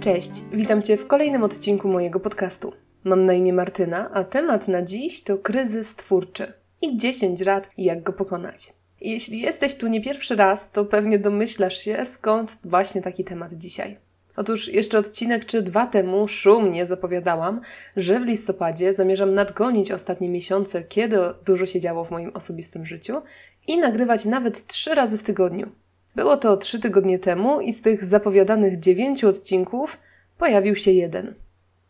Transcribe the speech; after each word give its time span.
Cześć, 0.00 0.30
witam 0.52 0.82
Cię 0.82 0.96
w 0.96 1.06
kolejnym 1.06 1.42
odcinku 1.42 1.88
mojego 1.88 2.20
podcastu. 2.20 2.72
Mam 3.04 3.26
na 3.26 3.32
imię 3.32 3.52
Martyna, 3.52 4.10
a 4.10 4.24
temat 4.24 4.68
na 4.68 4.82
dziś 4.82 5.22
to 5.22 5.38
kryzys 5.38 5.96
twórczy 5.96 6.52
i 6.82 6.96
10 6.96 7.40
rad, 7.40 7.70
jak 7.78 8.02
go 8.02 8.12
pokonać. 8.12 8.72
Jeśli 9.00 9.40
jesteś 9.40 9.74
tu 9.74 9.88
nie 9.88 10.00
pierwszy 10.00 10.36
raz, 10.36 10.70
to 10.70 10.84
pewnie 10.84 11.18
domyślasz 11.18 11.78
się, 11.78 12.04
skąd 12.04 12.58
właśnie 12.64 13.02
taki 13.02 13.24
temat 13.24 13.52
dzisiaj. 13.52 14.09
Otóż 14.40 14.68
jeszcze 14.68 14.98
odcinek 14.98 15.44
czy 15.44 15.62
dwa 15.62 15.86
temu 15.86 16.28
szumnie 16.28 16.86
zapowiadałam, 16.86 17.60
że 17.96 18.20
w 18.20 18.24
listopadzie 18.24 18.92
zamierzam 18.92 19.34
nadgonić 19.34 19.92
ostatnie 19.92 20.28
miesiące, 20.28 20.82
kiedy 20.82 21.18
dużo 21.44 21.66
się 21.66 21.80
działo 21.80 22.04
w 22.04 22.10
moim 22.10 22.30
osobistym 22.34 22.86
życiu 22.86 23.22
i 23.66 23.78
nagrywać 23.78 24.24
nawet 24.24 24.66
trzy 24.66 24.94
razy 24.94 25.18
w 25.18 25.22
tygodniu. 25.22 25.70
Było 26.16 26.36
to 26.36 26.56
trzy 26.56 26.80
tygodnie 26.80 27.18
temu 27.18 27.60
i 27.60 27.72
z 27.72 27.82
tych 27.82 28.04
zapowiadanych 28.04 28.78
dziewięciu 28.78 29.28
odcinków 29.28 29.98
pojawił 30.38 30.76
się 30.76 30.90
jeden. 30.90 31.34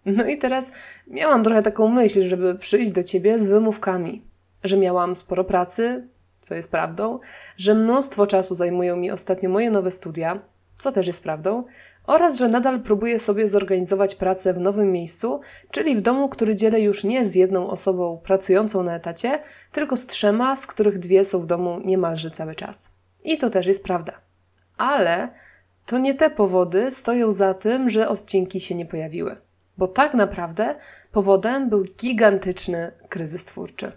No 0.06 0.26
i 0.26 0.38
teraz 0.38 0.73
miałam 1.06 1.45
trochę 1.45 1.62
taką 1.62 1.88
myśl, 1.88 2.28
żeby 2.28 2.54
przyjść 2.54 2.92
do 2.92 3.02
ciebie 3.02 3.38
z 3.38 3.46
wymówkami, 3.46 4.23
że 4.64 4.76
miałam 4.76 5.16
sporo 5.16 5.45
pracy, 5.45 6.09
co 6.40 6.54
jest 6.54 6.70
prawdą, 6.70 7.18
że 7.56 7.74
mnóstwo 7.74 8.26
czasu 8.26 8.54
zajmują 8.54 8.96
mi 8.96 9.10
ostatnio 9.10 9.51
moje 9.51 9.70
nowe 9.70 9.90
studia, 9.90 10.40
co 10.76 10.92
też 10.92 11.06
jest 11.06 11.23
prawdą, 11.23 11.64
oraz 12.10 12.38
że 12.38 12.48
nadal 12.48 12.80
próbuję 12.80 13.19
sobie 13.19 13.48
zorganizować 13.48 14.14
pracę 14.14 14.55
w 14.55 14.60
nowym 14.60 14.92
miejscu, 14.92 15.41
czyli 15.70 15.96
w 15.96 16.01
domu, 16.01 16.28
który 16.28 16.54
dzielę 16.54 16.80
już 16.80 17.04
nie 17.04 17.26
z 17.26 17.34
jedną 17.34 17.71
osobą 17.71 18.21
pracującą 18.24 18.82
na 18.82 18.95
etacie, 18.95 19.43
tylko 19.73 19.96
z 19.96 20.07
trzema, 20.07 20.57
z 20.57 20.66
których 20.66 20.99
dwie 20.99 21.24
są 21.24 21.40
w 21.40 21.46
domu 21.46 21.80
niemalże 21.84 22.30
cały 22.30 22.54
czas. 22.54 22.90
I 23.24 23.38
to 23.38 23.51
też 23.51 23.66
jest 23.66 23.84
prawda. 23.84 24.12
Ale 24.76 25.29
to 25.87 25.99
nie 25.99 26.15
te 26.15 26.30
powody 26.30 26.90
stoją 26.90 27.32
za 27.32 27.54
tym, 27.54 27.90
że 27.90 28.09
odcinki 28.09 28.60
się 28.60 28.74
nie 28.74 28.87
pojawiły. 28.87 29.37
Bo 29.79 29.88
tak 29.88 30.15
naprawdę 30.15 30.74
powodem 31.12 31.68
był 31.68 31.84
gigantyczny 32.01 32.93
kryzys 33.09 33.45
twórczy. 33.45 33.93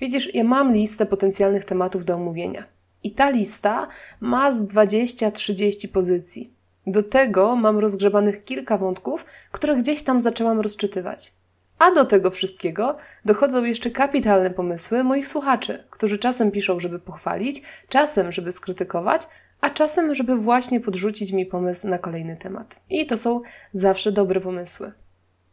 Widzisz, 0.00 0.34
ja 0.34 0.44
mam 0.44 0.72
listę 0.72 1.06
potencjalnych 1.06 1.64
tematów 1.64 2.04
do 2.04 2.14
omówienia. 2.14 2.64
I 3.02 3.10
ta 3.10 3.30
lista 3.30 3.88
ma 4.20 4.52
z 4.52 4.66
20-30 4.66 5.88
pozycji. 5.88 6.57
Do 6.88 7.02
tego 7.02 7.56
mam 7.56 7.78
rozgrzebanych 7.78 8.44
kilka 8.44 8.78
wątków, 8.78 9.24
które 9.50 9.76
gdzieś 9.76 10.02
tam 10.02 10.20
zaczęłam 10.20 10.60
rozczytywać. 10.60 11.32
A 11.78 11.90
do 11.90 12.04
tego 12.04 12.30
wszystkiego 12.30 12.96
dochodzą 13.24 13.64
jeszcze 13.64 13.90
kapitalne 13.90 14.50
pomysły 14.50 15.04
moich 15.04 15.28
słuchaczy, 15.28 15.84
którzy 15.90 16.18
czasem 16.18 16.50
piszą, 16.50 16.80
żeby 16.80 16.98
pochwalić, 16.98 17.62
czasem, 17.88 18.32
żeby 18.32 18.52
skrytykować, 18.52 19.28
a 19.60 19.70
czasem, 19.70 20.14
żeby 20.14 20.36
właśnie 20.36 20.80
podrzucić 20.80 21.32
mi 21.32 21.46
pomysł 21.46 21.88
na 21.88 21.98
kolejny 21.98 22.36
temat. 22.36 22.80
I 22.90 23.06
to 23.06 23.16
są 23.16 23.40
zawsze 23.72 24.12
dobre 24.12 24.40
pomysły. 24.40 24.92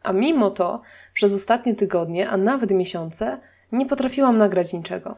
A 0.02 0.12
mimo 0.12 0.50
to, 0.50 0.82
przez 1.12 1.34
ostatnie 1.34 1.74
tygodnie, 1.74 2.28
a 2.28 2.36
nawet 2.36 2.70
miesiące, 2.70 3.40
nie 3.72 3.86
potrafiłam 3.86 4.38
nagrać 4.38 4.72
niczego. 4.72 5.16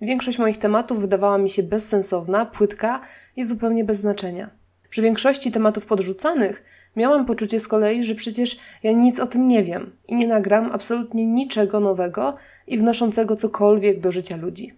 Większość 0.00 0.38
moich 0.38 0.58
tematów 0.58 1.00
wydawała 1.00 1.38
mi 1.38 1.50
się 1.50 1.62
bezsensowna, 1.62 2.46
płytka 2.46 3.00
i 3.36 3.44
zupełnie 3.44 3.84
bez 3.84 3.98
znaczenia. 3.98 4.59
Przy 4.90 5.02
większości 5.02 5.52
tematów 5.52 5.86
podrzucanych 5.86 6.62
miałam 6.96 7.26
poczucie 7.26 7.60
z 7.60 7.68
kolei, 7.68 8.04
że 8.04 8.14
przecież 8.14 8.58
ja 8.82 8.92
nic 8.92 9.20
o 9.20 9.26
tym 9.26 9.48
nie 9.48 9.62
wiem 9.62 9.96
i 10.08 10.14
nie 10.14 10.26
nagram 10.26 10.70
absolutnie 10.72 11.26
niczego 11.26 11.80
nowego 11.80 12.36
i 12.66 12.78
wnoszącego 12.78 13.36
cokolwiek 13.36 14.00
do 14.00 14.12
życia 14.12 14.36
ludzi. 14.36 14.74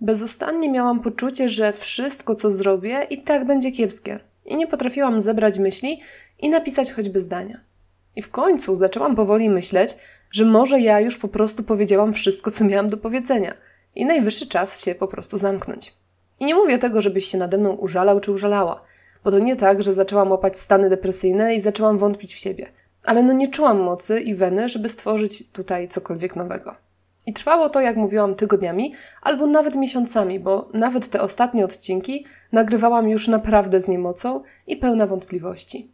Bezustannie 0.00 0.70
miałam 0.70 1.00
poczucie, 1.00 1.48
że 1.48 1.72
wszystko, 1.72 2.34
co 2.34 2.50
zrobię, 2.50 3.06
i 3.10 3.22
tak 3.22 3.46
będzie 3.46 3.72
kiepskie, 3.72 4.18
i 4.44 4.56
nie 4.56 4.66
potrafiłam 4.66 5.20
zebrać 5.20 5.58
myśli 5.58 6.00
i 6.38 6.48
napisać 6.48 6.92
choćby 6.92 7.20
zdania. 7.20 7.60
I 8.16 8.22
w 8.22 8.30
końcu 8.30 8.74
zaczęłam 8.74 9.16
powoli 9.16 9.50
myśleć, 9.50 9.96
że 10.30 10.44
może 10.44 10.80
ja 10.80 11.00
już 11.00 11.16
po 11.16 11.28
prostu 11.28 11.62
powiedziałam 11.62 12.12
wszystko, 12.12 12.50
co 12.50 12.64
miałam 12.64 12.88
do 12.88 12.96
powiedzenia, 12.96 13.54
i 13.94 14.04
najwyższy 14.04 14.46
czas 14.46 14.84
się 14.84 14.94
po 14.94 15.08
prostu 15.08 15.38
zamknąć. 15.38 15.94
I 16.40 16.44
nie 16.44 16.54
mówię 16.54 16.78
tego, 16.78 17.02
żebyś 17.02 17.24
się 17.24 17.38
nade 17.38 17.58
mną 17.58 17.72
użalał 17.72 18.20
czy 18.20 18.32
użalała, 18.32 18.82
bo 19.24 19.30
to 19.30 19.38
nie 19.38 19.56
tak, 19.56 19.82
że 19.82 19.92
zaczęłam 19.92 20.30
łapać 20.30 20.56
stany 20.56 20.90
depresyjne 20.90 21.54
i 21.54 21.60
zaczęłam 21.60 21.98
wątpić 21.98 22.34
w 22.34 22.38
siebie. 22.38 22.66
Ale 23.04 23.22
no 23.22 23.32
nie 23.32 23.48
czułam 23.48 23.80
mocy 23.80 24.20
i 24.20 24.34
weny, 24.34 24.68
żeby 24.68 24.88
stworzyć 24.88 25.44
tutaj 25.52 25.88
cokolwiek 25.88 26.36
nowego. 26.36 26.74
I 27.26 27.32
trwało 27.32 27.70
to, 27.70 27.80
jak 27.80 27.96
mówiłam, 27.96 28.34
tygodniami 28.34 28.94
albo 29.22 29.46
nawet 29.46 29.74
miesiącami, 29.74 30.40
bo 30.40 30.68
nawet 30.74 31.08
te 31.08 31.20
ostatnie 31.20 31.64
odcinki 31.64 32.26
nagrywałam 32.52 33.08
już 33.08 33.28
naprawdę 33.28 33.80
z 33.80 33.88
niemocą 33.88 34.42
i 34.66 34.76
pełna 34.76 35.06
wątpliwości. 35.06 35.90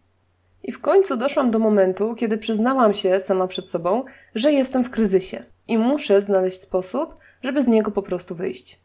I 0.62 0.72
w 0.72 0.80
końcu 0.80 1.16
doszłam 1.16 1.50
do 1.50 1.58
momentu, 1.58 2.14
kiedy 2.14 2.38
przyznałam 2.38 2.94
się 2.94 3.20
sama 3.20 3.46
przed 3.46 3.70
sobą, 3.70 4.04
że 4.34 4.52
jestem 4.52 4.84
w 4.84 4.90
kryzysie 4.90 5.42
i 5.68 5.78
muszę 5.78 6.22
znaleźć 6.22 6.60
sposób, 6.60 7.14
żeby 7.42 7.62
z 7.62 7.68
niego 7.68 7.90
po 7.90 8.02
prostu 8.02 8.34
wyjść. 8.34 8.80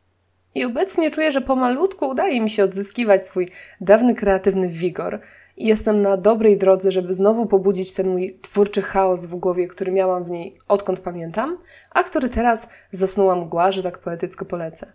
I 0.55 0.65
obecnie 0.65 1.11
czuję, 1.11 1.31
że 1.31 1.41
pomalutku 1.41 2.07
udaje 2.07 2.41
mi 2.41 2.49
się 2.49 2.63
odzyskiwać 2.63 3.25
swój 3.25 3.49
dawny 3.81 4.15
kreatywny 4.15 4.67
wigor 4.67 5.19
i 5.57 5.67
jestem 5.67 6.01
na 6.01 6.17
dobrej 6.17 6.57
drodze, 6.57 6.91
żeby 6.91 7.13
znowu 7.13 7.45
pobudzić 7.45 7.93
ten 7.93 8.09
mój 8.09 8.39
twórczy 8.41 8.81
chaos 8.81 9.25
w 9.25 9.35
głowie, 9.35 9.67
który 9.67 9.91
miałam 9.91 10.23
w 10.23 10.29
niej 10.29 10.57
odkąd 10.67 10.99
pamiętam, 10.99 11.57
a 11.91 12.03
który 12.03 12.29
teraz 12.29 12.67
zasnułam 12.91 13.39
mgła, 13.39 13.71
że 13.71 13.83
tak 13.83 13.97
poetycko 13.97 14.45
polecę. 14.45 14.93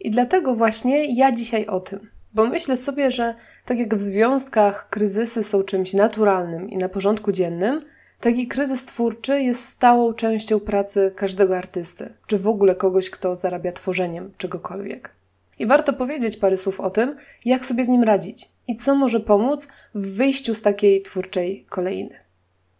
I 0.00 0.10
dlatego 0.10 0.54
właśnie 0.54 1.14
ja 1.14 1.32
dzisiaj 1.32 1.66
o 1.66 1.80
tym, 1.80 2.10
bo 2.34 2.46
myślę 2.46 2.76
sobie, 2.76 3.10
że 3.10 3.34
tak 3.64 3.78
jak 3.78 3.94
w 3.94 3.98
związkach 3.98 4.88
kryzysy 4.90 5.42
są 5.42 5.62
czymś 5.62 5.92
naturalnym 5.92 6.70
i 6.70 6.76
na 6.76 6.88
porządku 6.88 7.32
dziennym, 7.32 7.82
Taki 8.20 8.48
kryzys 8.48 8.84
twórczy 8.84 9.42
jest 9.42 9.68
stałą 9.68 10.14
częścią 10.14 10.60
pracy 10.60 11.12
każdego 11.16 11.56
artysty, 11.56 12.14
czy 12.26 12.38
w 12.38 12.48
ogóle 12.48 12.74
kogoś, 12.74 13.10
kto 13.10 13.34
zarabia 13.34 13.72
tworzeniem 13.72 14.32
czegokolwiek. 14.38 15.10
I 15.58 15.66
warto 15.66 15.92
powiedzieć 15.92 16.36
parę 16.36 16.56
słów 16.56 16.80
o 16.80 16.90
tym, 16.90 17.16
jak 17.44 17.66
sobie 17.66 17.84
z 17.84 17.88
nim 17.88 18.02
radzić 18.02 18.48
i 18.68 18.76
co 18.76 18.94
może 18.94 19.20
pomóc 19.20 19.68
w 19.94 20.16
wyjściu 20.16 20.54
z 20.54 20.62
takiej 20.62 21.02
twórczej 21.02 21.66
kolejny. 21.68 22.18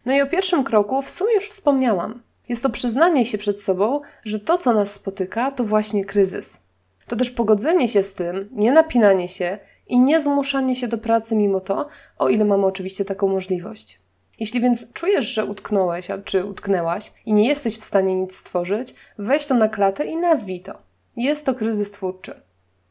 No 0.07 0.13
i 0.17 0.23
o 0.23 0.27
pierwszym 0.27 0.65
kroku 0.65 1.03
w 1.03 1.11
sumie 1.11 1.35
już 1.35 1.49
wspomniałam. 1.49 2.23
Jest 2.49 2.63
to 2.63 2.71
przyznanie 2.71 3.27
się 3.27 3.39
przed 3.39 3.63
sobą, 3.63 4.01
że 4.25 4.41
to, 4.41 4.59
co 4.59 4.73
nas 4.73 4.93
spotyka, 4.93 5.51
to 5.51 5.65
właśnie 5.65 6.05
kryzys. 6.05 6.59
To 7.07 7.17
też 7.17 7.31
pogodzenie 7.31 7.89
się 7.89 8.03
z 8.03 8.13
tym, 8.13 8.49
nie 8.53 8.73
napinanie 8.73 9.29
się 9.29 9.59
i 9.87 9.99
nie 9.99 10.21
zmuszanie 10.21 10.77
się 10.77 10.89
do 10.89 10.99
pracy 10.99 11.37
mimo 11.37 11.61
to, 11.61 11.89
o 12.19 12.29
ile 12.29 12.45
mamy 12.45 12.67
oczywiście 12.67 13.05
taką 13.05 13.29
możliwość. 13.29 14.04
Jeśli 14.41 14.61
więc 14.61 14.93
czujesz, 14.93 15.27
że 15.27 15.45
utknąłeś 15.45 16.09
czy 16.25 16.45
utknęłaś 16.45 17.13
i 17.27 17.33
nie 17.33 17.49
jesteś 17.49 17.79
w 17.79 17.85
stanie 17.85 18.15
nic 18.15 18.37
stworzyć, 18.37 18.95
weź 19.19 19.47
to 19.47 19.55
na 19.55 19.69
klatę 19.69 20.07
i 20.07 20.17
nazwij 20.17 20.61
to. 20.61 20.79
Jest 21.17 21.47
to 21.47 21.55
kryzys 21.55 21.91
twórczy. 21.91 22.41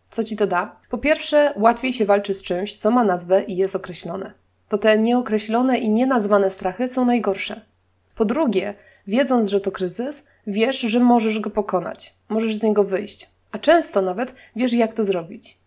Co 0.10 0.24
ci 0.24 0.36
to 0.36 0.48
da? 0.48 0.76
Po 0.90 0.98
pierwsze, 0.98 1.54
łatwiej 1.58 1.94
się 1.94 2.06
walczy 2.06 2.34
z 2.34 2.44
czymś, 2.44 2.78
co 2.78 2.92
ma 2.92 3.04
nazwę 3.04 3.44
i 3.44 3.58
jest 3.58 3.76
określone. 3.76 4.34
To 4.70 4.78
te 4.78 5.00
nieokreślone 5.00 5.78
i 5.78 5.90
nienazwane 5.90 6.50
strachy 6.50 6.90
są 6.90 7.06
najgorsze. 7.06 7.62
Po 8.16 8.26
drugie, 8.26 8.74
wiedząc, 9.08 9.48
że 9.48 9.62
to 9.62 9.72
kryzys, 9.72 10.26
wiesz, 10.48 10.80
że 10.80 11.00
możesz 11.00 11.40
go 11.40 11.50
pokonać, 11.50 12.16
możesz 12.30 12.56
z 12.56 12.64
niego 12.64 12.84
wyjść, 12.84 13.30
a 13.52 13.58
często 13.58 14.02
nawet 14.02 14.36
wiesz, 14.56 14.74
jak 14.74 14.94
to 14.94 15.04
zrobić. 15.04 15.58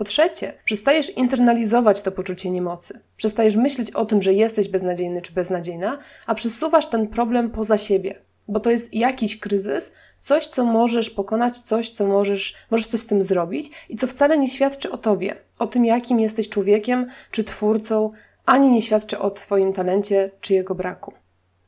Po 0.00 0.04
trzecie, 0.04 0.52
przestajesz 0.64 1.16
internalizować 1.16 2.02
to 2.02 2.12
poczucie 2.12 2.50
niemocy. 2.50 3.00
Przestajesz 3.16 3.56
myśleć 3.56 3.90
o 3.90 4.04
tym, 4.04 4.22
że 4.22 4.32
jesteś 4.32 4.68
beznadziejny 4.68 5.22
czy 5.22 5.32
beznadziejna, 5.32 5.98
a 6.26 6.34
przesuwasz 6.34 6.88
ten 6.88 7.08
problem 7.08 7.50
poza 7.50 7.78
siebie, 7.78 8.18
bo 8.48 8.60
to 8.60 8.70
jest 8.70 8.94
jakiś 8.94 9.38
kryzys, 9.38 9.92
coś, 10.20 10.46
co 10.46 10.64
możesz 10.64 11.10
pokonać, 11.10 11.58
coś, 11.58 11.90
co 11.90 12.06
możesz, 12.06 12.54
możesz 12.70 12.86
coś 12.86 13.00
z 13.00 13.06
tym 13.06 13.22
zrobić 13.22 13.70
i 13.88 13.96
co 13.96 14.06
wcale 14.06 14.38
nie 14.38 14.48
świadczy 14.48 14.90
o 14.90 14.98
tobie, 14.98 15.36
o 15.58 15.66
tym, 15.66 15.84
jakim 15.84 16.20
jesteś 16.20 16.48
człowiekiem 16.48 17.06
czy 17.30 17.44
twórcą, 17.44 18.12
ani 18.46 18.70
nie 18.70 18.82
świadczy 18.82 19.18
o 19.18 19.30
Twoim 19.30 19.72
talencie 19.72 20.30
czy 20.40 20.54
jego 20.54 20.74
braku. 20.74 21.12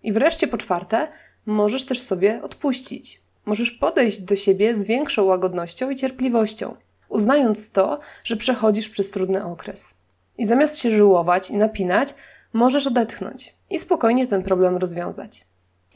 I 0.03 0.13
wreszcie 0.13 0.49
po 0.49 0.59
czwarte, 0.59 1.09
możesz 1.47 1.87
też 1.87 2.01
sobie 2.01 2.43
odpuścić. 2.43 3.21
Możesz 3.47 3.71
podejść 3.71 4.21
do 4.21 4.37
siebie 4.37 4.75
z 4.75 4.85
większą 4.85 5.25
łagodnością 5.25 5.91
i 5.91 5.97
cierpliwością 5.97 6.77
uznając 7.13 7.71
to, 7.71 7.99
że 8.25 8.37
przechodzisz 8.37 8.89
przez 8.89 9.11
trudny 9.11 9.45
okres. 9.45 9.95
I 10.39 10.47
zamiast 10.47 10.79
się 10.79 10.91
żyłować 10.91 11.51
i 11.51 11.57
napinać, 11.57 12.15
możesz 12.53 12.87
odetchnąć 12.87 13.55
i 13.71 13.79
spokojnie 13.79 14.27
ten 14.27 14.43
problem 14.43 14.77
rozwiązać. 14.77 15.45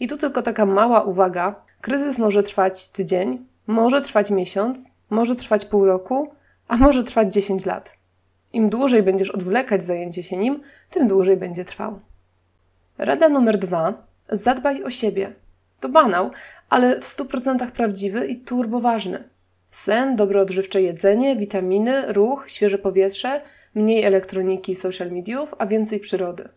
I 0.01 0.09
tu 0.09 0.17
tylko 0.17 0.43
taka 0.43 0.67
mała 0.67 1.03
uwaga: 1.03 1.55
kryzys 1.81 2.19
może 2.19 2.43
trwać 2.43 2.89
tydzień, 2.89 3.47
może 3.67 4.03
trwać 4.03 4.31
miesiąc, 4.31 4.91
może 5.11 5.37
trwać 5.37 5.65
pół 5.65 5.87
roku, 5.87 6.33
a 6.69 6.77
może 6.77 7.05
trwać 7.05 7.35
10 7.35 7.67
lat. 7.67 7.97
Im 8.53 8.71
dłużej 8.71 9.03
będziesz 9.03 9.31
odwlekać 9.31 9.85
zajęcie 9.85 10.23
się 10.23 10.37
nim, 10.37 10.63
tym 10.91 11.09
dłużej 11.09 11.37
będzie 11.37 11.65
trwał. 11.65 12.01
Rada 12.99 13.29
numer 13.29 13.59
dwa: 13.59 13.95
zadbaj 14.29 14.85
o 14.85 14.91
siebie. 14.91 15.33
To 15.81 15.89
banał, 15.89 16.31
ale 16.71 17.01
w 17.01 17.05
100% 17.05 17.71
prawdziwy 17.71 18.27
i 18.27 18.37
turbo 18.37 18.81
ważny. 18.81 19.36
Sen, 19.71 20.17
dobre 20.17 20.41
odżywcze 20.41 20.83
jedzenie, 20.83 21.37
witaminy, 21.37 22.13
ruch, 22.13 22.45
świeże 22.49 22.79
powietrze, 22.79 23.43
mniej 23.75 24.05
elektroniki 24.05 24.73
i 24.73 24.75
social 24.75 25.13
mediów, 25.13 25.55
a 25.59 25.67
więcej 25.67 26.01
przyrody. 26.01 26.49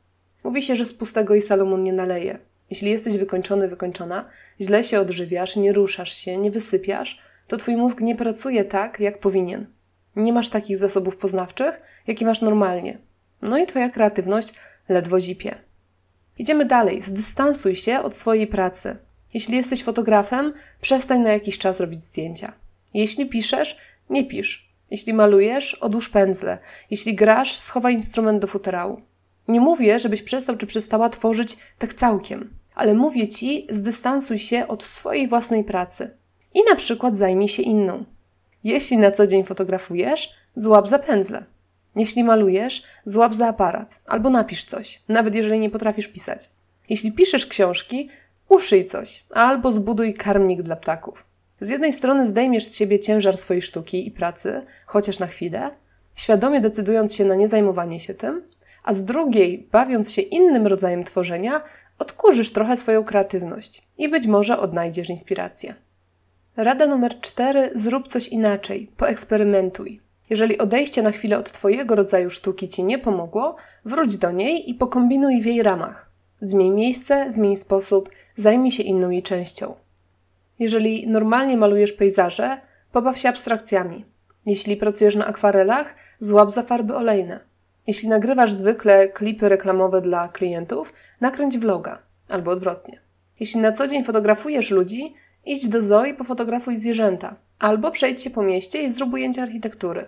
Mówi 0.44 0.62
się, 0.62 0.76
że 0.76 0.86
z 0.86 0.94
pustego 0.94 1.36
i 1.36 1.42
Salomon 1.42 1.84
nie 1.84 1.94
naleje. 1.94 2.40
Jeśli 2.70 2.92
jesteś 2.92 3.18
wykończony, 3.18 3.68
wykończona, 3.68 4.26
źle 4.62 4.84
się 4.84 5.00
odżywiasz, 5.00 5.56
nie 5.56 5.74
ruszasz 5.74 6.14
się, 6.14 6.38
nie 6.38 6.52
wysypiasz, 6.52 7.20
to 7.48 7.58
twój 7.58 7.78
mózg 7.78 8.02
nie 8.02 8.16
pracuje 8.16 8.66
tak, 8.66 9.00
jak 9.00 9.20
powinien. 9.20 9.66
Nie 10.16 10.34
masz 10.34 10.50
takich 10.50 10.78
zasobów 10.78 11.18
poznawczych, 11.18 11.82
jakie 12.08 12.26
masz 12.26 12.42
normalnie. 12.42 12.98
No 13.42 13.58
i 13.58 13.66
twoja 13.66 13.90
kreatywność 13.90 14.54
ledwo 14.90 15.20
zipie. 15.20 15.56
Idziemy 16.38 16.66
dalej. 16.66 17.02
Zdystansuj 17.02 17.76
się 17.76 18.00
od 18.00 18.16
swojej 18.16 18.48
pracy. 18.48 18.98
Jeśli 19.34 19.58
jesteś 19.58 19.84
fotografem, 19.84 20.54
przestań 20.82 21.20
na 21.20 21.32
jakiś 21.32 21.58
czas 21.58 21.80
robić 21.80 22.04
zdjęcia. 22.04 22.54
Jeśli 22.94 23.26
piszesz, 23.26 23.78
nie 24.10 24.26
pisz. 24.26 24.70
Jeśli 24.92 25.14
malujesz, 25.14 25.74
odłóż 25.74 26.10
pędzle. 26.10 26.58
Jeśli 26.92 27.16
grasz, 27.16 27.60
schowaj 27.60 27.94
instrument 27.94 28.42
do 28.42 28.48
futerału. 28.48 29.02
Nie 29.48 29.60
mówię, 29.60 30.00
żebyś 30.00 30.22
przestał 30.22 30.58
czy 30.58 30.68
przestała 30.68 31.10
tworzyć 31.10 31.58
tak 31.78 31.94
całkiem, 31.94 32.54
ale 32.76 32.94
mówię 32.94 33.28
ci, 33.28 33.68
zdystansuj 33.70 34.40
się 34.40 34.68
od 34.68 34.84
swojej 34.84 35.28
własnej 35.28 35.64
pracy 35.64 36.18
i 36.54 36.60
na 36.70 36.76
przykład 36.76 37.16
zajmij 37.16 37.48
się 37.48 37.64
inną. 37.64 38.06
Jeśli 38.64 38.98
na 38.98 39.12
co 39.12 39.28
dzień 39.28 39.44
fotografujesz, 39.44 40.34
złap 40.56 40.88
za 40.88 41.00
pędzle. 41.00 41.44
Jeśli 41.96 42.24
malujesz, 42.24 42.84
złap 43.06 43.36
za 43.36 43.48
aparat 43.48 44.00
albo 44.06 44.30
napisz 44.30 44.66
coś, 44.66 45.02
nawet 45.08 45.36
jeżeli 45.36 45.60
nie 45.60 45.70
potrafisz 45.70 46.08
pisać. 46.08 46.50
Jeśli 46.90 47.12
piszesz 47.12 47.46
książki, 47.46 48.10
uszyj 48.50 48.86
coś 48.86 49.24
albo 49.30 49.72
zbuduj 49.72 50.14
karmnik 50.14 50.62
dla 50.62 50.76
ptaków. 50.76 51.29
Z 51.60 51.70
jednej 51.70 51.94
strony 51.94 52.28
zdejmiesz 52.28 52.66
z 52.66 52.76
siebie 52.76 53.00
ciężar 53.00 53.38
swojej 53.38 53.62
sztuki 53.62 54.08
i 54.08 54.12
pracy, 54.12 54.66
chociaż 54.86 55.20
na 55.20 55.28
chwilę, 55.28 55.72
świadomie 56.16 56.62
decydując 56.62 57.16
się 57.16 57.26
na 57.26 57.36
nie 57.36 57.48
zajmowanie 57.48 58.00
się 58.00 58.14
tym, 58.14 58.42
a 58.84 58.94
z 58.94 59.06
drugiej, 59.06 59.68
bawiąc 59.72 60.12
się 60.12 60.22
innym 60.22 60.68
rodzajem 60.68 61.04
tworzenia, 61.04 61.62
odkurzysz 62.00 62.52
trochę 62.52 62.78
swoją 62.78 63.04
kreatywność 63.04 63.88
i 63.98 64.10
być 64.10 64.28
może 64.28 64.60
odnajdziesz 64.60 65.10
inspirację. 65.10 65.76
Rada 66.58 66.88
numer 66.88 67.22
cztery: 67.22 67.70
zrób 67.76 68.08
coś 68.08 68.28
inaczej, 68.28 68.92
poeksperymentuj. 68.98 70.02
Jeżeli 70.30 70.58
odejście 70.58 71.04
na 71.04 71.12
chwilę 71.12 71.38
od 71.38 71.52
Twojego 71.52 71.96
rodzaju 71.96 72.30
sztuki 72.30 72.70
Ci 72.70 72.84
nie 72.84 73.00
pomogło, 73.00 73.56
wróć 73.86 74.18
do 74.18 74.32
niej 74.32 74.70
i 74.70 74.74
pokombinuj 74.74 75.42
w 75.42 75.46
jej 75.46 75.64
ramach. 75.64 76.10
Zmień 76.42 76.72
miejsce, 76.72 77.32
zmień 77.32 77.56
sposób, 77.56 78.10
zajmij 78.36 78.72
się 78.72 78.84
inną 78.84 79.10
jej 79.10 79.24
częścią. 79.24 79.76
Jeżeli 80.60 81.08
normalnie 81.08 81.58
malujesz 81.58 81.92
pejzaże, 81.92 82.58
pobaw 82.92 83.18
się 83.18 83.30
abstrakcjami. 83.30 84.06
Jeśli 84.46 84.78
pracujesz 84.78 85.16
na 85.16 85.26
akwarelach, 85.26 85.96
złap 86.20 86.52
za 86.52 86.64
farby 86.64 86.96
olejne. 86.96 87.40
Jeśli 87.88 88.10
nagrywasz 88.10 88.52
zwykle 88.52 89.08
klipy 89.08 89.50
reklamowe 89.50 90.02
dla 90.02 90.28
klientów, 90.28 90.94
nakręć 91.22 91.58
vloga 91.58 92.00
albo 92.30 92.52
odwrotnie. 92.52 93.00
Jeśli 93.40 93.62
na 93.62 93.72
co 93.72 93.88
dzień 93.88 94.04
fotografujesz 94.04 94.72
ludzi, 94.72 95.14
idź 95.46 95.68
do 95.68 95.82
zoo 95.82 96.06
i 96.06 96.14
pofotografuj 96.14 96.78
zwierzęta, 96.78 97.36
albo 97.60 97.92
przejdź 97.92 98.22
się 98.22 98.30
po 98.30 98.44
mieście 98.44 98.84
i 98.84 98.92
zrób 98.92 99.14
ujęcia 99.14 99.42
architektury. 99.42 100.06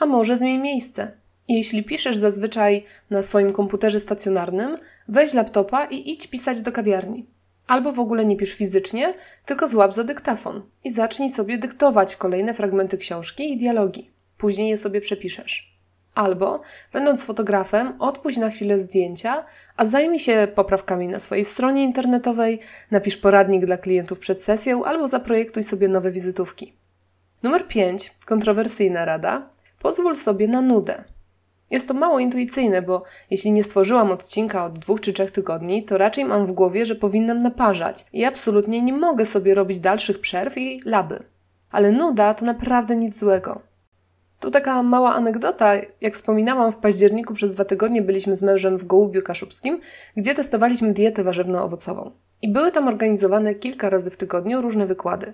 A 0.00 0.06
może 0.06 0.36
zmień 0.36 0.60
miejsce. 0.60 1.12
Jeśli 1.48 1.84
piszesz 1.84 2.16
zazwyczaj 2.16 2.84
na 3.10 3.22
swoim 3.22 3.52
komputerze 3.52 4.00
stacjonarnym, 4.00 4.76
weź 5.08 5.34
laptopa 5.34 5.84
i 5.84 6.10
idź 6.10 6.26
pisać 6.26 6.60
do 6.60 6.72
kawiarni. 6.72 7.26
Albo 7.66 7.92
w 7.92 8.00
ogóle 8.00 8.24
nie 8.24 8.36
pisz 8.36 8.54
fizycznie, 8.54 9.14
tylko 9.46 9.66
złap 9.66 9.94
za 9.94 10.04
dyktafon 10.04 10.62
i 10.84 10.90
zacznij 10.90 11.30
sobie 11.30 11.58
dyktować 11.58 12.16
kolejne 12.16 12.54
fragmenty 12.54 12.98
książki 12.98 13.52
i 13.52 13.56
dialogi. 13.56 14.10
Później 14.38 14.68
je 14.68 14.76
sobie 14.76 15.00
przepiszesz. 15.00 15.72
Albo, 16.14 16.60
będąc 16.92 17.24
fotografem, 17.24 17.94
odpuść 17.98 18.38
na 18.38 18.50
chwilę 18.50 18.78
zdjęcia, 18.78 19.44
a 19.76 19.86
zajmij 19.86 20.20
się 20.20 20.48
poprawkami 20.54 21.08
na 21.08 21.20
swojej 21.20 21.44
stronie 21.44 21.84
internetowej, 21.84 22.60
napisz 22.90 23.16
poradnik 23.16 23.66
dla 23.66 23.76
klientów 23.76 24.18
przed 24.18 24.42
sesją 24.42 24.84
albo 24.84 25.08
zaprojektuj 25.08 25.62
sobie 25.62 25.88
nowe 25.88 26.10
wizytówki. 26.10 26.72
Numer 27.42 27.68
5. 27.68 28.14
Kontrowersyjna 28.26 29.04
rada. 29.04 29.48
Pozwól 29.78 30.16
sobie 30.16 30.48
na 30.48 30.62
nudę. 30.62 31.04
Jest 31.72 31.88
to 31.88 31.94
mało 31.94 32.18
intuicyjne, 32.18 32.82
bo 32.82 33.02
jeśli 33.30 33.52
nie 33.52 33.64
stworzyłam 33.64 34.10
odcinka 34.10 34.64
od 34.64 34.78
dwóch 34.78 35.00
czy 35.00 35.12
trzech 35.12 35.30
tygodni, 35.30 35.84
to 35.84 35.98
raczej 35.98 36.24
mam 36.24 36.46
w 36.46 36.52
głowie, 36.52 36.86
że 36.86 36.94
powinnam 36.94 37.42
naparzać 37.42 38.06
i 38.12 38.24
absolutnie 38.24 38.82
nie 38.82 38.92
mogę 38.92 39.26
sobie 39.26 39.54
robić 39.54 39.78
dalszych 39.78 40.20
przerw 40.20 40.58
i 40.58 40.80
laby. 40.84 41.22
Ale 41.70 41.92
nuda 41.92 42.34
to 42.34 42.44
naprawdę 42.44 42.96
nic 42.96 43.18
złego. 43.18 43.60
Tu 44.40 44.50
taka 44.50 44.82
mała 44.82 45.14
anegdota. 45.14 45.74
Jak 46.00 46.14
wspominałam, 46.14 46.72
w 46.72 46.76
październiku 46.76 47.34
przez 47.34 47.54
dwa 47.54 47.64
tygodnie 47.64 48.02
byliśmy 48.02 48.36
z 48.36 48.42
mężem 48.42 48.76
w 48.76 48.84
Gołubiu 48.84 49.22
Kaszubskim, 49.22 49.80
gdzie 50.16 50.34
testowaliśmy 50.34 50.92
dietę 50.92 51.24
warzywno-owocową. 51.24 52.10
I 52.42 52.48
były 52.48 52.72
tam 52.72 52.88
organizowane 52.88 53.54
kilka 53.54 53.90
razy 53.90 54.10
w 54.10 54.16
tygodniu 54.16 54.60
różne 54.60 54.86
wykłady. 54.86 55.32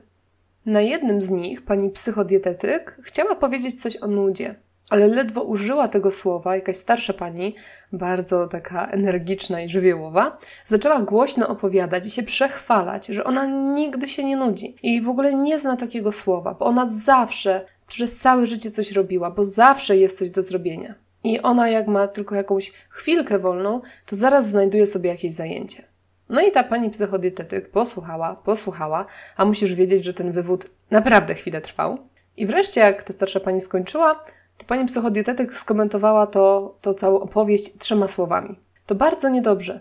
Na 0.66 0.80
jednym 0.80 1.20
z 1.20 1.30
nich 1.30 1.62
pani 1.62 1.90
psychodietetyk 1.90 2.98
chciała 3.02 3.34
powiedzieć 3.34 3.82
coś 3.82 3.96
o 3.96 4.06
nudzie, 4.06 4.54
ale 4.90 5.08
ledwo 5.08 5.42
użyła 5.42 5.88
tego 5.88 6.10
słowa 6.10 6.54
jakaś 6.54 6.76
starsza 6.76 7.12
pani, 7.12 7.54
bardzo 7.92 8.46
taka 8.46 8.86
energiczna 8.86 9.60
i 9.60 9.68
żywiołowa, 9.68 10.38
zaczęła 10.64 11.02
głośno 11.02 11.48
opowiadać 11.48 12.06
i 12.06 12.10
się 12.10 12.22
przechwalać, 12.22 13.06
że 13.06 13.24
ona 13.24 13.46
nigdy 13.74 14.08
się 14.08 14.24
nie 14.24 14.36
nudzi 14.36 14.76
i 14.82 15.00
w 15.00 15.08
ogóle 15.08 15.34
nie 15.34 15.58
zna 15.58 15.76
takiego 15.76 16.12
słowa, 16.12 16.54
bo 16.54 16.66
ona 16.66 16.86
zawsze 16.86 17.64
przez 17.86 18.18
całe 18.18 18.46
życie 18.46 18.70
coś 18.70 18.92
robiła, 18.92 19.30
bo 19.30 19.44
zawsze 19.44 19.96
jest 19.96 20.18
coś 20.18 20.30
do 20.30 20.42
zrobienia. 20.42 20.94
I 21.24 21.40
ona, 21.40 21.68
jak 21.68 21.86
ma 21.86 22.06
tylko 22.06 22.34
jakąś 22.34 22.72
chwilkę 22.90 23.38
wolną, 23.38 23.80
to 24.06 24.16
zaraz 24.16 24.48
znajduje 24.48 24.86
sobie 24.86 25.10
jakieś 25.10 25.32
zajęcie. 25.32 25.82
No 26.28 26.40
i 26.40 26.50
ta 26.50 26.64
pani 26.64 26.90
psychodietetyk 26.90 27.70
posłuchała, 27.70 28.36
posłuchała, 28.36 29.06
a 29.36 29.44
musisz 29.44 29.74
wiedzieć, 29.74 30.04
że 30.04 30.14
ten 30.14 30.32
wywód 30.32 30.70
naprawdę 30.90 31.34
chwilę 31.34 31.60
trwał. 31.60 31.98
I 32.36 32.46
wreszcie, 32.46 32.80
jak 32.80 33.02
ta 33.02 33.12
starsza 33.12 33.40
pani 33.40 33.60
skończyła, 33.60 34.24
to 34.58 34.66
pani 34.66 34.86
psychodietetyk 34.86 35.54
skomentowała 35.54 36.26
to, 36.26 36.76
to 36.80 36.94
całą 36.94 37.20
opowieść 37.20 37.78
trzema 37.78 38.08
słowami. 38.08 38.56
To 38.86 38.94
bardzo 38.94 39.28
niedobrze. 39.28 39.80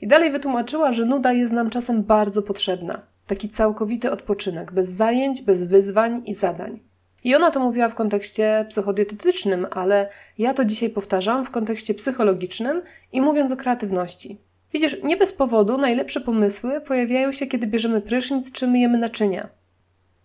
I 0.00 0.08
dalej 0.08 0.32
wytłumaczyła, 0.32 0.92
że 0.92 1.04
nuda 1.04 1.32
jest 1.32 1.52
nam 1.52 1.70
czasem 1.70 2.02
bardzo 2.02 2.42
potrzebna. 2.42 3.00
Taki 3.26 3.48
całkowity 3.48 4.10
odpoczynek, 4.10 4.72
bez 4.72 4.88
zajęć, 4.88 5.42
bez 5.42 5.64
wyzwań 5.64 6.22
i 6.26 6.34
zadań. 6.34 6.80
I 7.24 7.34
ona 7.34 7.50
to 7.50 7.60
mówiła 7.60 7.88
w 7.88 7.94
kontekście 7.94 8.66
psychodietetycznym, 8.68 9.66
ale 9.70 10.08
ja 10.38 10.54
to 10.54 10.64
dzisiaj 10.64 10.90
powtarzam 10.90 11.44
w 11.44 11.50
kontekście 11.50 11.94
psychologicznym 11.94 12.82
i 13.12 13.20
mówiąc 13.20 13.52
o 13.52 13.56
kreatywności. 13.56 14.38
Widzisz, 14.72 14.96
nie 15.02 15.16
bez 15.16 15.32
powodu 15.32 15.78
najlepsze 15.78 16.20
pomysły 16.20 16.80
pojawiają 16.80 17.32
się, 17.32 17.46
kiedy 17.46 17.66
bierzemy 17.66 18.00
prysznic 18.00 18.52
czy 18.52 18.66
myjemy 18.66 18.98
naczynia. 18.98 19.48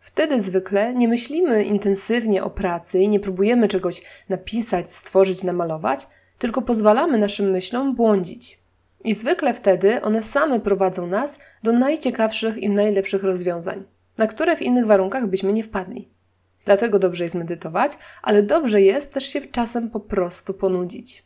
Wtedy 0.03 0.41
zwykle 0.41 0.93
nie 0.93 1.07
myślimy 1.07 1.63
intensywnie 1.63 2.43
o 2.43 2.49
pracy 2.49 2.99
i 2.99 3.09
nie 3.09 3.19
próbujemy 3.19 3.67
czegoś 3.67 4.01
napisać, 4.29 4.91
stworzyć, 4.91 5.43
namalować, 5.43 6.07
tylko 6.37 6.61
pozwalamy 6.61 7.17
naszym 7.17 7.51
myślom 7.51 7.95
błądzić. 7.95 8.59
I 9.03 9.13
zwykle 9.15 9.53
wtedy 9.53 10.01
one 10.01 10.23
same 10.23 10.59
prowadzą 10.59 11.07
nas 11.07 11.39
do 11.63 11.71
najciekawszych 11.71 12.57
i 12.57 12.69
najlepszych 12.69 13.23
rozwiązań, 13.23 13.83
na 14.17 14.27
które 14.27 14.55
w 14.55 14.61
innych 14.61 14.85
warunkach 14.85 15.27
byśmy 15.27 15.53
nie 15.53 15.63
wpadli. 15.63 16.09
Dlatego 16.65 16.99
dobrze 16.99 17.23
jest 17.23 17.35
medytować, 17.35 17.91
ale 18.21 18.43
dobrze 18.43 18.81
jest 18.81 19.13
też 19.13 19.25
się 19.25 19.41
czasem 19.41 19.89
po 19.89 19.99
prostu 19.99 20.53
ponudzić. 20.53 21.25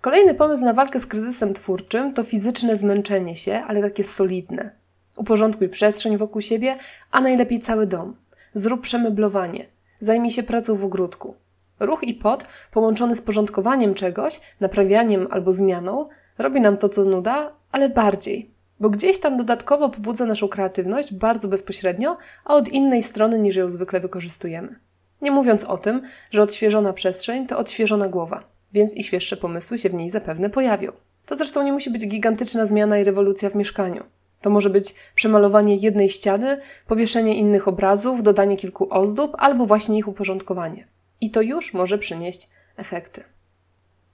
Kolejny 0.00 0.34
pomysł 0.34 0.64
na 0.64 0.72
walkę 0.72 1.00
z 1.00 1.06
kryzysem 1.06 1.54
twórczym 1.54 2.14
to 2.14 2.22
fizyczne 2.22 2.76
zmęczenie 2.76 3.36
się, 3.36 3.62
ale 3.66 3.82
takie 3.82 4.04
solidne. 4.04 4.79
Uporządkuj 5.20 5.68
przestrzeń 5.68 6.16
wokół 6.16 6.42
siebie, 6.42 6.76
a 7.10 7.20
najlepiej 7.20 7.60
cały 7.60 7.86
dom. 7.86 8.16
Zrób 8.54 8.80
przemeblowanie. 8.80 9.66
Zajmij 9.98 10.30
się 10.30 10.42
pracą 10.42 10.76
w 10.76 10.84
ogródku. 10.84 11.34
Ruch 11.80 12.04
i 12.04 12.14
pot, 12.14 12.44
połączony 12.70 13.16
z 13.16 13.22
porządkowaniem 13.22 13.94
czegoś, 13.94 14.40
naprawianiem 14.60 15.26
albo 15.30 15.52
zmianą, 15.52 16.08
robi 16.38 16.60
nam 16.60 16.76
to, 16.76 16.88
co 16.88 17.04
nuda, 17.04 17.52
ale 17.72 17.88
bardziej, 17.88 18.50
bo 18.80 18.90
gdzieś 18.90 19.20
tam 19.20 19.36
dodatkowo 19.36 19.88
pobudza 19.88 20.26
naszą 20.26 20.48
kreatywność 20.48 21.14
bardzo 21.14 21.48
bezpośrednio, 21.48 22.16
a 22.44 22.54
od 22.54 22.68
innej 22.68 23.02
strony 23.02 23.38
niż 23.38 23.56
ją 23.56 23.68
zwykle 23.68 24.00
wykorzystujemy. 24.00 24.76
Nie 25.22 25.30
mówiąc 25.30 25.64
o 25.64 25.78
tym, 25.78 26.02
że 26.30 26.42
odświeżona 26.42 26.92
przestrzeń 26.92 27.46
to 27.46 27.58
odświeżona 27.58 28.08
głowa, 28.08 28.42
więc 28.72 28.94
i 28.94 29.02
świeższe 29.02 29.36
pomysły 29.36 29.78
się 29.78 29.90
w 29.90 29.94
niej 29.94 30.10
zapewne 30.10 30.50
pojawią. 30.50 30.92
To 31.26 31.34
zresztą 31.34 31.62
nie 31.62 31.72
musi 31.72 31.90
być 31.90 32.06
gigantyczna 32.06 32.66
zmiana 32.66 32.98
i 32.98 33.04
rewolucja 33.04 33.50
w 33.50 33.54
mieszkaniu. 33.54 34.04
To 34.40 34.50
może 34.50 34.70
być 34.70 34.94
przemalowanie 35.14 35.76
jednej 35.76 36.08
ściany, 36.08 36.60
powieszenie 36.86 37.34
innych 37.34 37.68
obrazów, 37.68 38.22
dodanie 38.22 38.56
kilku 38.56 38.94
ozdób 38.94 39.36
albo 39.38 39.66
właśnie 39.66 39.98
ich 39.98 40.08
uporządkowanie. 40.08 40.86
I 41.20 41.30
to 41.30 41.42
już 41.42 41.74
może 41.74 41.98
przynieść 41.98 42.48
efekty. 42.76 43.24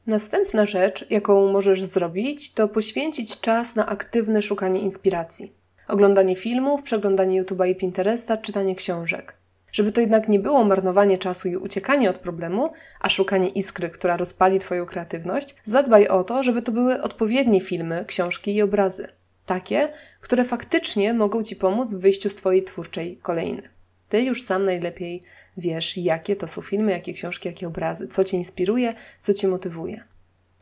Następna 0.07 0.67
rzecz, 0.67 1.07
jaką 1.11 1.53
możesz 1.53 1.85
zrobić, 1.85 2.53
to 2.53 2.69
poświęcić 2.69 3.41
czas 3.41 3.77
na 3.77 3.87
aktywne 3.87 4.43
szukanie 4.43 4.81
inspiracji. 4.81 5.53
Oglądanie 5.89 6.37
filmów, 6.37 6.83
przeglądanie 6.83 7.43
YouTube'a 7.43 7.69
i 7.69 7.75
Pinteresta, 7.75 8.37
czytanie 8.37 8.75
książek. 8.75 9.37
Żeby 9.73 9.93
to 9.93 10.01
jednak 10.01 10.29
nie 10.29 10.39
było 10.39 10.65
marnowanie 10.65 11.19
czasu 11.19 11.49
i 11.49 11.57
uciekanie 11.57 12.11
od 12.11 12.19
problemu, 12.19 12.73
a 13.01 13.09
szukanie 13.09 13.49
iskry, 13.49 13.91
która 13.91 14.17
rozpali 14.17 14.59
Twoją 14.59 14.87
kreatywność, 14.87 15.55
zadbaj 15.65 16.09
o 16.09 16.25
to, 16.25 16.43
żeby 16.43 16.63
to 16.63 16.73
były 16.73 17.03
odpowiednie 17.03 17.61
filmy, 17.61 18.05
książki 18.09 18.55
i 18.55 18.63
obrazy. 18.63 19.09
Takie, 19.47 19.93
które 20.21 20.45
faktycznie 20.45 21.15
mogą 21.15 21.43
Ci 21.43 21.57
pomóc 21.57 21.95
w 21.95 22.01
wyjściu 22.01 22.31
z 22.31 22.35
Twojej 22.35 22.65
twórczej 22.65 23.17
kolejny. 23.17 23.63
Ty 24.09 24.23
już 24.23 24.43
sam 24.43 24.65
najlepiej 24.65 25.23
wiesz, 25.57 25.97
jakie 25.97 26.37
to 26.37 26.49
są 26.49 26.63
filmy, 26.63 26.93
jakie 26.93 27.13
książki, 27.13 27.49
jakie 27.49 27.67
obrazy, 27.67 28.09
co 28.09 28.25
Cię 28.25 28.37
inspiruje, 28.37 28.93
co 29.21 29.35
Cię 29.35 29.49
motywuje. 29.49 30.05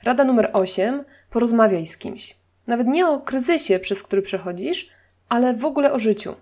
Rada 0.02 0.24
numer 0.24 0.50
8. 0.52 1.04
Porozmawiaj 1.30 1.86
z 1.86 1.98
kimś. 1.98 2.36
Nawet 2.66 2.86
nie 2.86 3.08
o 3.08 3.20
kryzysie, 3.20 3.78
przez 3.78 4.02
który 4.02 4.22
przechodzisz, 4.22 4.90
ale 5.28 5.54
w 5.54 5.64
ogóle 5.64 5.92
o 5.92 5.98
życiu. 5.98 6.34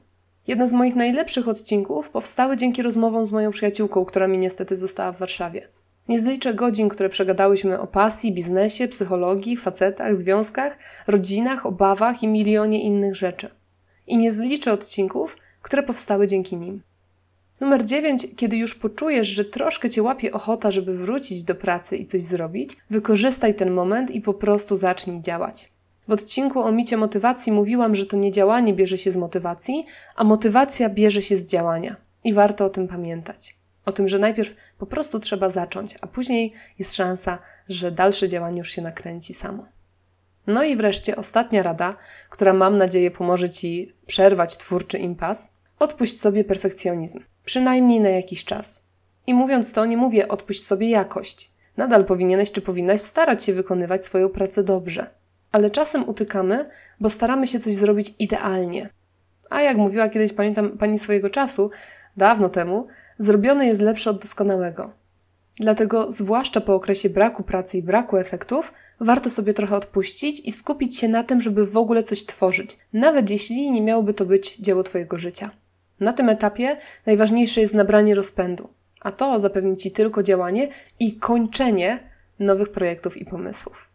Jedne 0.47 0.69
z 0.69 0.73
moich 0.73 0.97
najlepszych 0.97 1.49
odcinków 1.49 2.11
powstały 2.11 2.57
dzięki 2.57 2.83
rozmowom 2.83 3.27
z 3.27 3.33
moją 3.33 3.51
przyjaciółką, 3.51 4.05
która 4.05 4.29
mi 4.29 4.39
niestety 4.39 4.77
została 4.77 5.13
w 5.13 5.19
Warszawie. 5.19 5.69
Nie 6.09 6.21
zliczę 6.21 6.55
godzin, 6.55 6.89
które 6.89 7.09
przegadałyśmy 7.09 7.81
o 7.81 7.87
pasji, 7.87 8.35
biznesie, 8.35 8.89
psychologii, 8.89 9.57
facetach, 9.57 10.17
związkach, 10.17 10.79
rodzinach, 11.07 11.67
obawach 11.67 12.23
i 12.23 12.29
milionie 12.29 12.83
innych 12.83 13.17
rzeczy. 13.17 13.51
I 14.07 14.17
nie 14.17 14.33
zliczę 14.33 14.73
odcinków, 14.73 15.37
które 15.63 15.83
powstały 15.83 16.27
dzięki 16.27 16.57
nim. 16.57 16.83
Numer 17.61 17.85
9. 17.85 18.27
Kiedy 18.37 18.57
już 18.57 18.75
poczujesz, 18.75 19.29
że 19.29 19.45
troszkę 19.45 19.91
cię 19.91 20.03
łapie 20.03 20.33
ochota, 20.33 20.71
żeby 20.71 20.97
wrócić 20.97 21.43
do 21.43 21.55
pracy 21.55 21.97
i 21.97 22.07
coś 22.07 22.23
zrobić, 22.23 22.77
wykorzystaj 22.91 23.55
ten 23.55 23.71
moment 23.71 24.11
i 24.11 24.21
po 24.21 24.35
prostu 24.35 24.77
zacznij 24.77 25.23
działać. 25.23 25.73
W 26.09 26.13
odcinku 26.13 26.61
o 26.61 26.73
micie 26.73 26.97
motywacji 26.97 27.53
mówiłam, 27.53 27.95
że 27.95 28.07
to 28.07 28.17
nie 28.17 28.33
działanie 28.33 28.75
bierze 28.75 28.99
się 28.99 29.11
z 29.11 29.17
motywacji, 29.17 29.87
a 30.17 30.25
motywacja 30.25 30.89
bierze 30.89 31.23
się 31.23 31.37
z 31.37 31.47
działania. 31.47 31.97
I 32.25 32.33
warto 32.33 32.65
o 32.65 32.71
tym 32.71 32.89
pamiętać. 32.89 33.62
O 33.87 33.93
tym, 33.93 34.09
że 34.09 34.19
najpierw 34.19 34.55
po 34.79 34.87
prostu 34.87 35.21
trzeba 35.21 35.49
zacząć, 35.49 35.97
a 36.01 36.07
później 36.07 36.53
jest 36.79 36.95
szansa, 36.95 37.39
że 37.69 37.93
dalsze 37.93 38.29
działanie 38.29 38.59
już 38.59 38.71
się 38.71 38.83
nakręci 38.83 39.35
samo. 39.35 39.67
No 40.47 40.63
i 40.63 40.77
wreszcie 40.77 41.17
ostatnia 41.17 41.63
rada, 41.63 41.97
która 42.31 42.53
mam 42.53 42.79
nadzieję 42.79 43.11
pomoże 43.11 43.51
Ci 43.51 43.93
przerwać 44.07 44.57
twórczy 44.57 44.99
impas. 44.99 45.49
Odpuść 45.79 46.21
sobie 46.21 46.45
perfekcjonizm, 46.45 47.21
przynajmniej 47.45 48.01
na 48.01 48.09
jakiś 48.09 48.45
czas. 48.45 48.85
I 49.27 49.35
mówiąc 49.35 49.73
to, 49.73 49.85
nie 49.85 49.97
mówię 49.97 50.29
odpuść 50.29 50.67
sobie 50.67 50.91
jakość. 50.91 51.53
Nadal 51.77 52.05
powinieneś 52.05 52.53
czy 52.53 52.63
powinnaś 52.63 53.01
starać 53.01 53.45
się 53.45 53.53
wykonywać 53.53 54.07
swoją 54.07 54.29
pracę 54.29 54.65
dobrze 54.65 55.23
ale 55.53 55.71
czasem 55.71 56.09
utykamy, 56.09 56.69
bo 57.01 57.11
staramy 57.11 57.47
się 57.47 57.61
coś 57.61 57.75
zrobić 57.75 58.15
idealnie. 58.19 58.89
A 59.51 59.63
jak 59.63 59.77
mówiła 59.77 60.09
kiedyś, 60.09 60.33
pamiętam 60.33 60.79
pani 60.79 60.99
swojego 60.99 61.31
czasu, 61.31 61.71
dawno 62.17 62.49
temu, 62.49 62.87
zrobione 63.23 63.67
jest 63.67 63.81
lepsze 63.81 64.11
od 64.11 64.19
doskonałego. 64.19 64.91
Dlatego, 65.57 66.13
zwłaszcza 66.13 66.61
po 66.61 66.75
okresie 66.75 67.11
braku 67.11 67.43
pracy 67.43 67.79
i 67.79 67.83
braku 67.83 68.17
efektów, 68.17 68.73
warto 69.01 69.31
sobie 69.31 69.55
trochę 69.55 69.77
odpuścić 69.77 70.41
i 70.41 70.53
skupić 70.53 70.99
się 70.99 71.09
na 71.09 71.25
tym, 71.25 71.41
żeby 71.41 71.67
w 71.67 71.77
ogóle 71.77 72.03
coś 72.03 72.27
tworzyć, 72.27 72.79
nawet 72.93 73.31
jeśli 73.31 73.71
nie 73.71 73.83
miałoby 73.83 74.15
to 74.15 74.27
być 74.27 74.57
dzieło 74.57 74.83
Twojego 74.83 75.19
życia. 75.19 75.51
Na 76.01 76.13
tym 76.13 76.29
etapie 76.29 76.77
najważniejsze 77.07 77.61
jest 77.61 77.75
nabranie 77.75 78.15
rozpędu, 78.15 78.69
a 79.01 79.13
to 79.13 79.39
zapewni 79.39 79.77
Ci 79.77 79.91
tylko 79.91 80.23
działanie 80.23 80.69
i 81.01 81.17
kończenie 81.17 81.99
nowych 82.39 82.69
projektów 82.69 83.17
i 83.17 83.25
pomysłów. 83.25 83.89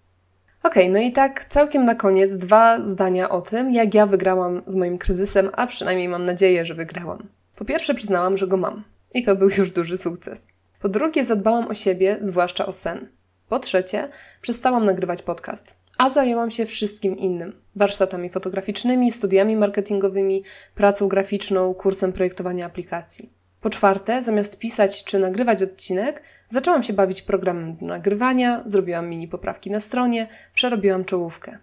Okay, 0.64 0.90
no 0.90 1.00
i 1.00 1.12
tak 1.12 1.46
całkiem 1.46 1.86
na 1.86 1.96
koniec 1.96 2.34
dwa 2.38 2.86
zdania 2.86 3.30
o 3.30 3.42
tym, 3.42 3.74
jak 3.74 3.94
ja 3.94 4.06
wygrałam 4.06 4.62
z 4.68 4.76
moim 4.76 4.98
kryzysem, 4.98 5.50
a 5.54 5.68
przynajmniej 5.68 6.10
mam 6.10 6.26
nadzieję, 6.26 6.66
że 6.66 6.76
wygrałam. 6.76 7.28
Po 7.56 7.66
pierwsze, 7.66 7.94
przyznałam, 7.94 8.38
że 8.38 8.48
go 8.48 8.58
mam. 8.58 8.84
I 9.18 9.24
to 9.24 9.36
był 9.36 9.50
już 9.58 9.72
duży 9.72 9.98
sukces. 9.98 10.48
Po 10.80 10.90
drugie, 10.90 11.26
zadbałam 11.26 11.68
o 11.68 11.74
siebie, 11.74 12.18
zwłaszcza 12.22 12.66
o 12.66 12.74
sen. 12.74 13.08
Po 13.50 13.60
trzecie, 13.60 14.10
przestałam 14.42 14.86
nagrywać 14.86 15.22
podcast, 15.22 15.76
a 15.98 16.10
zajęłam 16.10 16.52
się 16.52 16.66
wszystkim 16.66 17.18
innym: 17.18 17.62
warsztatami 17.76 18.30
fotograficznymi, 18.30 19.12
studiami 19.12 19.56
marketingowymi, 19.56 20.44
pracą 20.76 21.08
graficzną, 21.08 21.74
kursem 21.74 22.14
projektowania 22.14 22.66
aplikacji. 22.66 23.34
Po 23.62 23.70
czwarte, 23.70 24.22
zamiast 24.22 24.60
pisać 24.60 25.04
czy 25.04 25.20
nagrywać 25.20 25.64
odcinek, 25.64 26.22
zaczęłam 26.50 26.84
się 26.84 26.94
bawić 26.94 27.22
programem 27.22 27.76
do 27.76 27.86
nagrywania, 27.86 28.64
zrobiłam 28.66 29.10
mini 29.10 29.28
poprawki 29.28 29.72
na 29.72 29.80
stronie, 29.80 30.28
przerobiłam 30.54 31.06
czołówkę. 31.06 31.58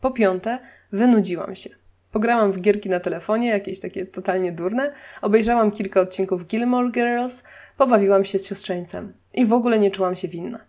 Po 0.00 0.10
piąte, 0.10 0.58
wynudziłam 0.92 1.54
się. 1.56 1.79
Pograłam 2.12 2.52
w 2.52 2.60
gierki 2.60 2.88
na 2.88 3.00
telefonie, 3.00 3.48
jakieś 3.48 3.80
takie 3.80 4.06
totalnie 4.06 4.52
durne, 4.52 4.92
obejrzałam 5.22 5.70
kilka 5.70 6.00
odcinków 6.00 6.46
Gilmore 6.46 6.90
Girls, 6.90 7.42
pobawiłam 7.76 8.24
się 8.24 8.38
z 8.38 8.46
siostrzeńcem 8.46 9.12
i 9.34 9.46
w 9.46 9.52
ogóle 9.52 9.78
nie 9.78 9.90
czułam 9.90 10.16
się 10.16 10.28
winna. 10.28 10.60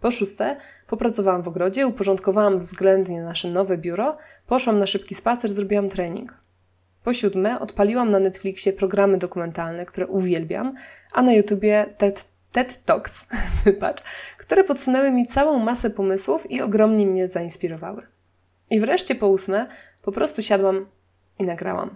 Po 0.00 0.10
szóste, 0.10 0.56
popracowałam 0.86 1.42
w 1.42 1.48
ogrodzie, 1.48 1.86
uporządkowałam 1.86 2.58
względnie 2.58 3.22
nasze 3.22 3.48
nowe 3.48 3.78
biuro, 3.78 4.16
poszłam 4.46 4.78
na 4.78 4.86
szybki 4.86 5.14
spacer, 5.14 5.54
zrobiłam 5.54 5.88
trening. 5.88 6.34
Po 7.04 7.14
siódme, 7.14 7.60
odpaliłam 7.60 8.10
na 8.10 8.18
Netflixie 8.18 8.72
programy 8.72 9.18
dokumentalne, 9.18 9.86
które 9.86 10.06
uwielbiam, 10.06 10.74
a 11.12 11.22
na 11.22 11.32
YouTubie 11.32 11.86
TED, 11.98 12.24
TED 12.52 12.84
Talks, 12.84 13.26
wybacz, 13.64 14.02
które 14.38 14.64
podsunęły 14.64 15.10
mi 15.10 15.26
całą 15.26 15.58
masę 15.58 15.90
pomysłów 15.90 16.50
i 16.50 16.62
ogromnie 16.62 17.06
mnie 17.06 17.28
zainspirowały. 17.28 18.02
I 18.70 18.80
wreszcie 18.80 19.14
po 19.14 19.28
ósme, 19.28 19.66
po 20.08 20.12
prostu 20.12 20.42
siadłam 20.42 20.86
i 21.38 21.44
nagrałam. 21.44 21.90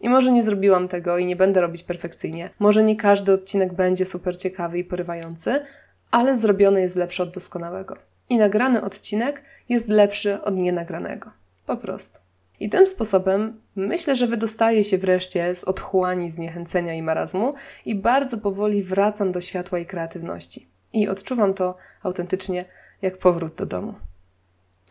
I 0.00 0.08
może 0.08 0.32
nie 0.32 0.42
zrobiłam 0.42 0.88
tego 0.88 1.18
i 1.18 1.26
nie 1.26 1.36
będę 1.36 1.60
robić 1.60 1.82
perfekcyjnie. 1.82 2.50
Może 2.58 2.82
nie 2.82 2.96
każdy 2.96 3.32
odcinek 3.32 3.72
będzie 3.72 4.06
super 4.06 4.36
ciekawy 4.36 4.78
i 4.78 4.84
porywający, 4.84 5.64
ale 6.10 6.36
zrobiony 6.36 6.80
jest 6.80 6.96
lepszy 6.96 7.22
od 7.22 7.30
doskonałego. 7.30 7.96
I 8.28 8.38
nagrany 8.38 8.82
odcinek 8.82 9.42
jest 9.68 9.88
lepszy 9.88 10.42
od 10.42 10.56
nienagranego. 10.56 11.30
Po 11.66 11.76
prostu. 11.76 12.18
I 12.60 12.68
tym 12.68 12.86
sposobem 12.86 13.60
myślę, 13.76 14.16
że 14.16 14.26
wydostaję 14.26 14.84
się 14.84 14.98
wreszcie 14.98 15.54
z 15.54 15.64
otchłani 15.64 16.30
zniechęcenia 16.30 16.94
i 16.94 17.02
marazmu 17.02 17.54
i 17.86 17.94
bardzo 17.94 18.38
powoli 18.38 18.82
wracam 18.82 19.32
do 19.32 19.40
światła 19.40 19.78
i 19.78 19.86
kreatywności. 19.86 20.66
I 20.92 21.08
odczuwam 21.08 21.54
to 21.54 21.76
autentycznie 22.02 22.64
jak 23.02 23.18
powrót 23.18 23.54
do 23.54 23.66
domu. 23.66 23.94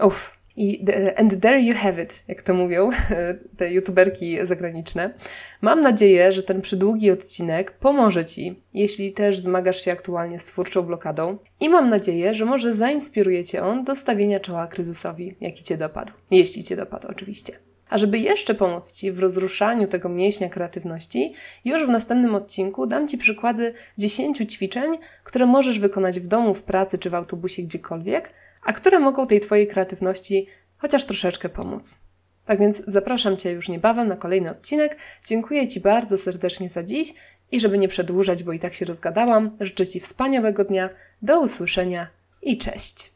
Uff, 0.03 0.40
i 0.55 0.85
and 1.17 1.41
there 1.41 1.59
you 1.59 1.75
have 1.75 2.03
it, 2.03 2.23
jak 2.27 2.41
to 2.41 2.53
mówią 2.53 2.89
te 3.57 3.71
youtuberki 3.71 4.37
zagraniczne. 4.43 5.13
Mam 5.61 5.81
nadzieję, 5.81 6.31
że 6.31 6.43
ten 6.43 6.61
przydługi 6.61 7.11
odcinek 7.11 7.71
pomoże 7.71 8.25
Ci, 8.25 8.63
jeśli 8.73 9.13
też 9.13 9.39
zmagasz 9.39 9.81
się 9.81 9.91
aktualnie 9.91 10.39
z 10.39 10.45
twórczą 10.45 10.81
blokadą. 10.81 11.37
I 11.59 11.69
mam 11.69 11.89
nadzieję, 11.89 12.33
że 12.33 12.45
może 12.45 12.73
zainspiruje 12.73 13.45
Cię 13.45 13.63
on 13.63 13.83
do 13.83 13.95
stawienia 13.95 14.39
czoła 14.39 14.67
kryzysowi, 14.67 15.35
jaki 15.41 15.63
Cię 15.63 15.77
dopadł. 15.77 16.11
Jeśli 16.31 16.63
Cię 16.63 16.75
dopadł, 16.75 17.07
oczywiście. 17.07 17.53
A 17.89 17.97
żeby 17.97 18.19
jeszcze 18.19 18.55
pomóc 18.55 18.93
Ci 18.93 19.11
w 19.11 19.19
rozruszaniu 19.19 19.87
tego 19.87 20.09
mięśnia 20.09 20.49
kreatywności, 20.49 21.33
już 21.65 21.85
w 21.85 21.89
następnym 21.89 22.35
odcinku 22.35 22.87
dam 22.87 23.07
Ci 23.07 23.17
przykłady 23.17 23.73
10 23.97 24.37
ćwiczeń, 24.37 24.91
które 25.23 25.45
możesz 25.45 25.79
wykonać 25.79 26.19
w 26.19 26.27
domu, 26.27 26.53
w 26.53 26.63
pracy 26.63 26.97
czy 26.97 27.09
w 27.09 27.15
autobusie, 27.15 27.63
gdziekolwiek, 27.63 28.33
a 28.61 28.73
które 28.73 28.99
mogą 28.99 29.27
tej 29.27 29.39
Twojej 29.39 29.67
kreatywności 29.67 30.47
chociaż 30.77 31.05
troszeczkę 31.05 31.49
pomóc. 31.49 31.99
Tak 32.45 32.59
więc 32.59 32.81
zapraszam 32.87 33.37
Cię 33.37 33.51
już 33.51 33.69
niebawem 33.69 34.07
na 34.07 34.15
kolejny 34.15 34.51
odcinek. 34.51 34.97
Dziękuję 35.25 35.67
Ci 35.67 35.79
bardzo 35.79 36.17
serdecznie 36.17 36.69
za 36.69 36.83
dziś 36.83 37.13
i 37.51 37.59
żeby 37.59 37.77
nie 37.77 37.87
przedłużać, 37.87 38.43
bo 38.43 38.53
i 38.53 38.59
tak 38.59 38.73
się 38.73 38.85
rozgadałam, 38.85 39.57
życzę 39.59 39.87
Ci 39.87 39.99
wspaniałego 39.99 40.63
dnia, 40.63 40.89
do 41.21 41.41
usłyszenia 41.41 42.07
i 42.41 42.57
cześć. 42.57 43.11